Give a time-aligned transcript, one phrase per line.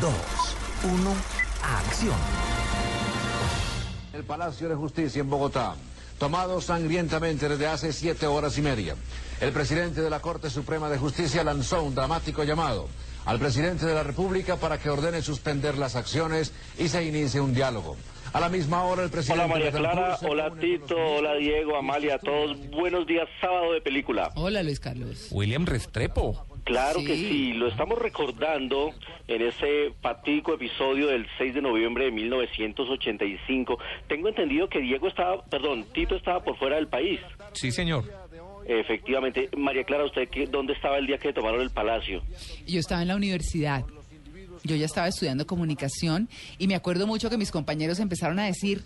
[0.00, 1.14] Dos, uno,
[1.62, 2.16] acción.
[4.14, 5.74] El Palacio de Justicia en Bogotá,
[6.18, 8.96] tomado sangrientamente desde hace siete horas y media.
[9.42, 12.88] El presidente de la Corte Suprema de Justicia lanzó un dramático llamado
[13.26, 17.52] al presidente de la República para que ordene suspender las acciones y se inicie un
[17.52, 17.98] diálogo.
[18.32, 19.44] A la misma hora el presidente...
[19.44, 22.56] Hola María Clara, hola Tito, hola Diego, Amalia, a todos.
[22.70, 24.30] Buenos días, sábado de película.
[24.36, 25.28] Hola Luis Carlos.
[25.30, 26.46] William Restrepo.
[26.64, 27.06] Claro Sí.
[27.06, 28.90] que sí, lo estamos recordando
[29.28, 33.78] en ese fatídico episodio del 6 de noviembre de 1985.
[34.08, 37.20] Tengo entendido que Diego estaba, perdón, Tito estaba por fuera del país.
[37.52, 38.04] Sí, señor.
[38.66, 39.48] Efectivamente.
[39.56, 42.22] María Clara, ¿usted qué, dónde estaba el día que tomaron el palacio?
[42.66, 43.84] Yo estaba en la universidad.
[44.62, 48.82] Yo ya estaba estudiando comunicación y me acuerdo mucho que mis compañeros empezaron a decir,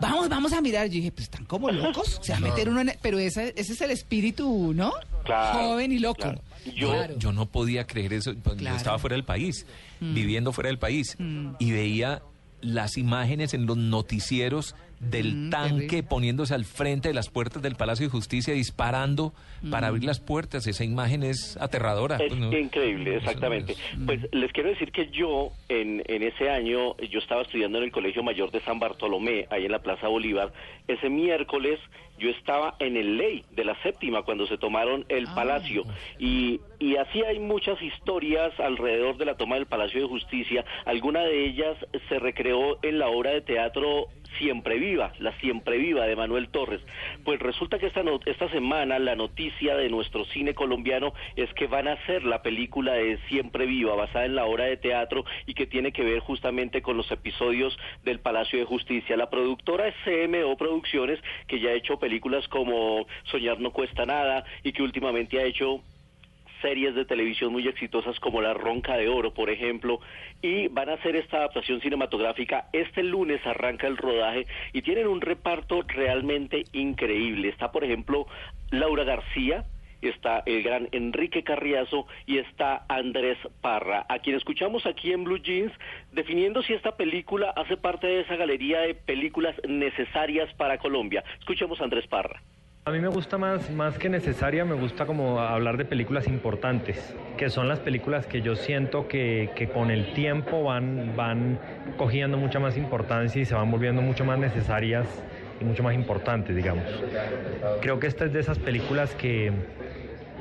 [0.00, 0.86] vamos, vamos a mirar.
[0.88, 2.20] Yo dije, pues están como locos.
[2.22, 2.92] Se va a meter uno en...
[3.00, 4.92] Pero ese, ese es el espíritu, ¿no?
[5.24, 6.20] Claro, Joven y loco.
[6.22, 6.40] claro.
[6.76, 7.14] Yo- Claro.
[7.18, 8.32] Yo no podía creer eso.
[8.42, 9.66] pues, Yo estaba fuera del país,
[10.00, 11.16] viviendo fuera del país,
[11.58, 12.22] y veía
[12.60, 17.76] las imágenes en los noticieros del Mm, tanque poniéndose al frente de las puertas del
[17.76, 19.32] Palacio de Justicia disparando
[19.70, 20.66] para abrir las puertas.
[20.66, 22.16] Esa imagen es aterradora.
[22.16, 23.72] Es Pues, no- increíble, exactamente.
[23.72, 27.84] es- Pues les quiero decir que yo en, en ese año, yo estaba estudiando en
[27.84, 30.52] el Colegio Mayor de San Bartolomé, ahí en la Plaza Bolívar.
[30.88, 31.78] Ese miércoles
[32.18, 35.34] yo estaba en el ley de la séptima cuando se tomaron el Ah.
[35.36, 35.84] palacio.
[36.18, 40.64] Y, y así hay muchas historias alrededor de la toma del Palacio de Justicia.
[40.84, 41.76] Alguna de ellas
[42.08, 46.80] se recreó en la obra de teatro Siempre Viva, la Siempre Viva de Manuel Torres.
[47.24, 51.66] Pues resulta que esta, no- esta semana la noticia de nuestro cine colombiano es que
[51.66, 55.54] van a hacer la película de Siempre Viva, basada en la obra de teatro y
[55.54, 59.16] que tiene que ver justamente con los episodios del Palacio de Justicia.
[59.16, 64.44] La productora es CMO Producciones, que ya ha hecho películas como Soñar no cuesta nada
[64.62, 65.82] y que últimamente ha hecho
[66.60, 70.00] series de televisión muy exitosas como La Ronca de Oro, por ejemplo,
[70.42, 72.68] y van a hacer esta adaptación cinematográfica.
[72.72, 77.48] Este lunes arranca el rodaje y tienen un reparto realmente increíble.
[77.48, 78.26] Está, por ejemplo,
[78.70, 79.64] Laura García,
[80.02, 85.38] está el gran Enrique Carriazo y está Andrés Parra, a quien escuchamos aquí en Blue
[85.38, 85.72] Jeans,
[86.12, 91.24] definiendo si esta película hace parte de esa galería de películas necesarias para Colombia.
[91.40, 92.42] Escuchemos a Andrés Parra.
[92.88, 97.14] A mí me gusta más, más que necesaria, me gusta como hablar de películas importantes,
[97.36, 101.58] que son las películas que yo siento que, con el tiempo van, van
[101.98, 105.06] cogiendo mucha más importancia y se van volviendo mucho más necesarias
[105.60, 106.86] y mucho más importantes, digamos.
[107.82, 109.52] Creo que esta es de esas películas que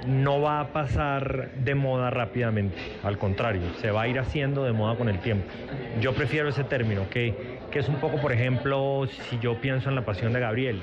[0.08, 4.72] no va a pasar de moda rápidamente, al contrario, se va a ir haciendo de
[4.72, 5.50] moda con el tiempo.
[6.00, 10.06] Yo prefiero ese término, que es un poco, por ejemplo, si yo pienso en La
[10.06, 10.80] Pasión de Gabriel.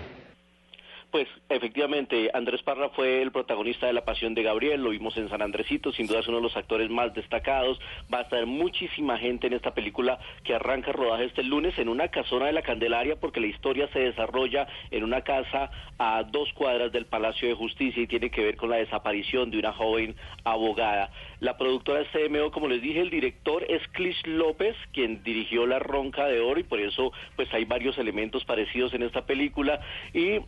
[1.14, 5.28] Pues efectivamente, Andrés Parra fue el protagonista de La Pasión de Gabriel, lo vimos en
[5.28, 7.78] San Andresito, sin duda es uno de los actores más destacados,
[8.12, 12.08] va a estar muchísima gente en esta película que arranca rodaje este lunes en una
[12.08, 16.90] casona de la Candelaria porque la historia se desarrolla en una casa a dos cuadras
[16.90, 21.12] del Palacio de Justicia y tiene que ver con la desaparición de una joven abogada.
[21.38, 25.78] La productora es CMO, como les dije, el director es Clis López, quien dirigió La
[25.78, 29.78] Ronca de Oro y por eso pues hay varios elementos parecidos en esta película
[30.12, 30.40] y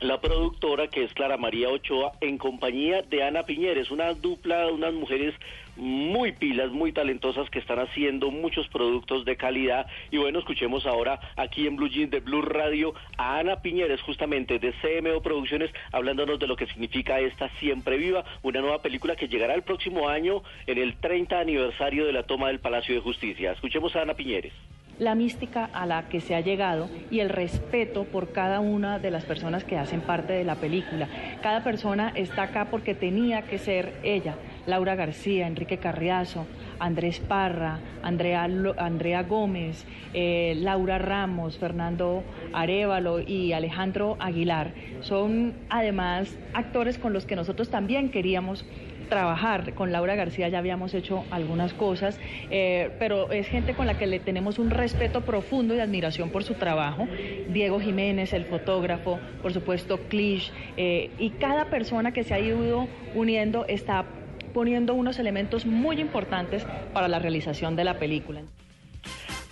[0.00, 4.94] la productora que es Clara María Ochoa en compañía de Ana Piñeres, una dupla, unas
[4.94, 5.34] mujeres
[5.76, 9.86] muy pilas, muy talentosas que están haciendo muchos productos de calidad.
[10.10, 14.58] Y bueno, escuchemos ahora aquí en Blue Jeans de Blue Radio a Ana Piñeres, justamente
[14.58, 19.28] de CMO Producciones, hablándonos de lo que significa esta Siempre Viva, una nueva película que
[19.28, 23.52] llegará el próximo año en el 30 aniversario de la toma del Palacio de Justicia.
[23.52, 24.52] Escuchemos a Ana Piñeres.
[25.00, 29.10] La mística a la que se ha llegado y el respeto por cada una de
[29.10, 31.08] las personas que hacen parte de la película.
[31.42, 34.36] Cada persona está acá porque tenía que ser ella.
[34.66, 36.46] Laura García, Enrique Carriazo,
[36.78, 38.44] Andrés Parra, Andrea,
[38.76, 42.22] Andrea Gómez, eh, Laura Ramos, Fernando
[42.52, 44.72] Arevalo y Alejandro Aguilar.
[45.00, 48.66] Son además actores con los que nosotros también queríamos
[49.10, 49.74] trabajar.
[49.74, 52.18] Con Laura García ya habíamos hecho algunas cosas,
[52.50, 56.44] eh, pero es gente con la que le tenemos un respeto profundo y admiración por
[56.44, 57.06] su trabajo.
[57.50, 62.88] Diego Jiménez, el fotógrafo, por supuesto, Clish, eh, y cada persona que se ha ido
[63.14, 64.06] uniendo está
[64.54, 68.40] poniendo unos elementos muy importantes para la realización de la película.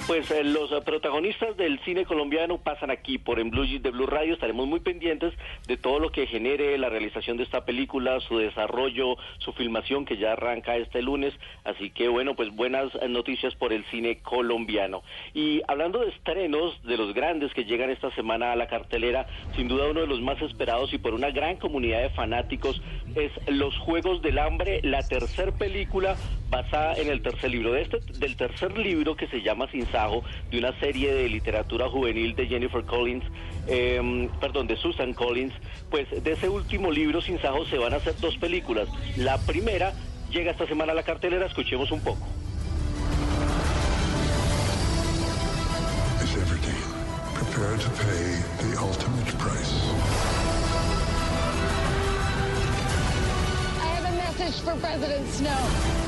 [0.08, 4.32] Pues eh, los protagonistas del cine colombiano pasan aquí por en Blue de Blue Radio.
[4.32, 5.34] Estaremos muy pendientes
[5.66, 10.16] de todo lo que genere la realización de esta película, su desarrollo, su filmación que
[10.16, 11.34] ya arranca este lunes.
[11.62, 15.02] Así que bueno, pues buenas noticias por el cine colombiano.
[15.34, 19.26] Y hablando de estrenos, de los grandes que llegan esta semana a la cartelera,
[19.56, 22.80] sin duda uno de los más esperados y por una gran comunidad de fanáticos
[23.14, 26.16] es Los Juegos del Hambre, la tercer película
[26.48, 29.86] basada en el tercer libro de este, del tercer libro que se llama Sin
[30.50, 33.24] de una serie de literatura juvenil de Jennifer Collins,
[33.66, 35.52] em, perdón, de Susan Collins,
[35.90, 38.88] pues de ese último libro, Sin Sajo, se van a hacer dos películas.
[39.16, 39.92] La primera
[40.30, 42.26] llega esta semana a la cartelera, escuchemos un poco.
[47.58, 49.72] to pay the ultimate price.
[53.82, 55.98] I have a message for President Snow.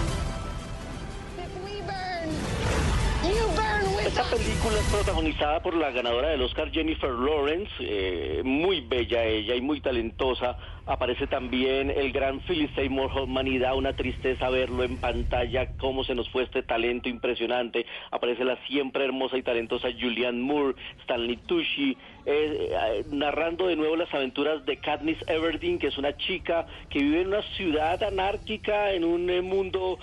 [4.10, 9.54] Esta película es protagonizada por la ganadora del Oscar Jennifer Lawrence, eh, muy bella ella
[9.54, 10.56] y muy talentosa.
[10.90, 16.02] Aparece también el gran Philip Seymour Hoffman y da una tristeza verlo en pantalla, cómo
[16.02, 17.86] se nos fue este talento impresionante.
[18.10, 21.96] Aparece la siempre hermosa y talentosa Julianne Moore, Stanley Tucci,
[22.26, 26.98] eh, eh, narrando de nuevo las aventuras de Katniss Everdeen, que es una chica que
[26.98, 30.00] vive en una ciudad anárquica, en un mundo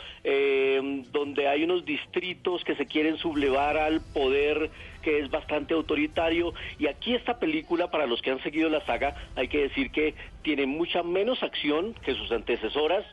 [1.12, 4.70] donde hay unos distritos que se quieren sublevar al poder
[5.02, 6.54] que es bastante autoritario.
[6.78, 10.16] Y aquí esta película para los que han seguido la saga hay que decir que
[10.42, 13.06] tiene mucha menos acción que sus antecesoras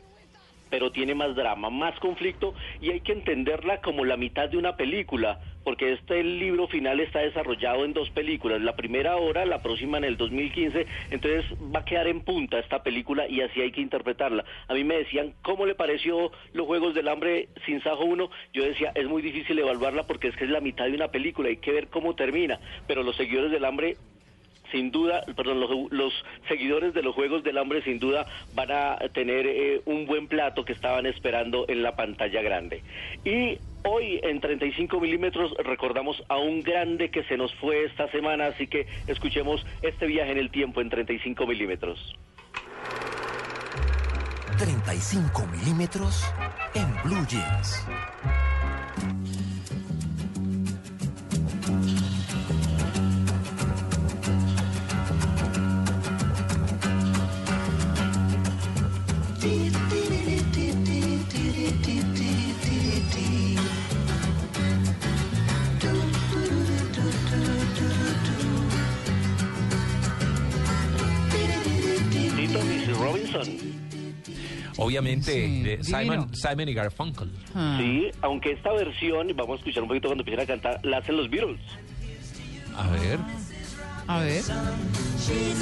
[0.70, 4.76] pero tiene más drama, más conflicto y hay que entenderla como la mitad de una
[4.76, 9.98] película, porque este libro final está desarrollado en dos películas, la primera ahora, la próxima
[9.98, 11.44] en el 2015, entonces
[11.74, 14.44] va a quedar en punta esta película y así hay que interpretarla.
[14.68, 18.30] A mí me decían, ¿cómo le pareció los Juegos del Hambre sin Sajo 1?
[18.52, 21.48] Yo decía, es muy difícil evaluarla porque es que es la mitad de una película,
[21.48, 23.96] hay que ver cómo termina, pero los seguidores del hambre
[24.70, 26.12] sin duda, perdón, los,
[26.48, 30.64] seguidores de los Juegos del Hambre sin duda van a tener eh, un buen plato
[30.64, 32.82] que estaban esperando en la pantalla grande.
[33.24, 38.46] Y hoy en 35 milímetros recordamos a un grande que se nos fue esta semana,
[38.46, 42.14] así que escuchemos este viaje en el tiempo en 35 milímetros.
[44.58, 46.24] 35 milímetros
[46.74, 47.86] en Blue Jeans.
[74.84, 77.30] Obviamente, Simon, Simon y Garfunkel.
[77.54, 77.78] Ah.
[77.80, 81.16] Sí, aunque esta versión, vamos a escuchar un poquito cuando empiecen a cantar, la hacen
[81.16, 81.60] los Beatles.
[82.76, 83.18] A ver.
[84.06, 84.42] A ver.
[84.42, 85.54] Sí.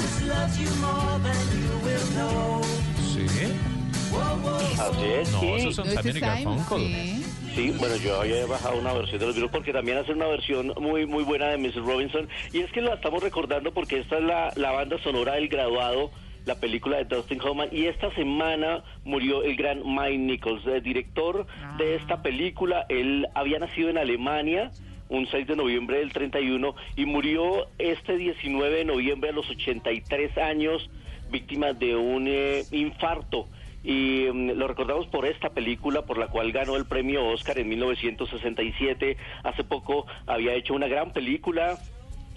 [4.79, 5.31] Así es.
[5.31, 7.23] No, esos son Simon y Garfunkel.
[7.55, 10.73] Sí, bueno, yo había bajado una versión de los Beatles porque también hacen una versión
[10.79, 11.85] muy muy buena de Mrs.
[11.85, 12.27] Robinson.
[12.51, 16.11] Y es que la estamos recordando porque esta es la, la banda sonora del graduado
[16.45, 21.45] la película de Dustin Hoffman y esta semana murió el gran Mike Nichols, el director
[21.77, 22.85] de esta película.
[22.89, 24.71] Él había nacido en Alemania
[25.09, 30.37] un 6 de noviembre del 31 y murió este 19 de noviembre a los 83
[30.37, 30.89] años
[31.29, 33.47] víctima de un eh, infarto
[33.83, 37.69] y mm, lo recordamos por esta película por la cual ganó el premio Oscar en
[37.69, 39.17] 1967.
[39.43, 41.77] Hace poco había hecho una gran película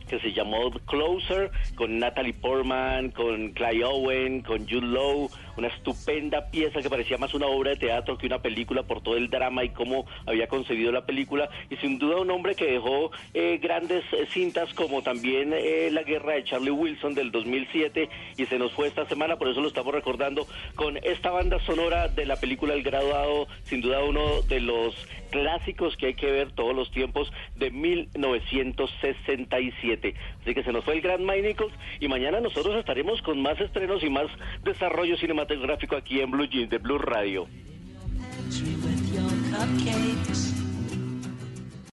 [0.09, 6.51] que se llamó Closer, con Natalie Portman, con Clay Owen, con Jude Law, una estupenda
[6.51, 9.65] pieza que parecía más una obra de teatro que una película por todo el drama
[9.65, 14.05] y cómo había concebido la película, y sin duda un hombre que dejó eh, grandes
[14.13, 18.73] eh, cintas como también eh, La Guerra de Charlie Wilson del 2007, y se nos
[18.73, 22.75] fue esta semana, por eso lo estamos recordando con esta banda sonora de la película
[22.75, 24.95] El Graduado, sin duda uno de los
[25.31, 29.96] clásicos que hay que ver todos los tiempos de 1967.
[30.41, 31.57] Así que se nos fue el gran Mike
[32.01, 34.27] y mañana nosotros estaremos con más estrenos y más
[34.65, 37.47] desarrollo cinematográfico aquí en Blue Jeans de Blue Radio.